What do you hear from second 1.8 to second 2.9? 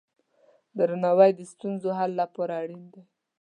حل لپاره اړین